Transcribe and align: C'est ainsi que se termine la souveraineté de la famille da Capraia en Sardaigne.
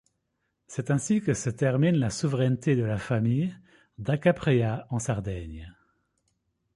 C'est 0.65 0.89
ainsi 0.89 1.21
que 1.21 1.35
se 1.35 1.51
termine 1.51 1.93
la 1.97 2.09
souveraineté 2.09 2.75
de 2.75 2.81
la 2.83 2.97
famille 2.97 3.55
da 3.99 4.17
Capraia 4.17 4.87
en 4.89 4.97
Sardaigne. 4.97 5.71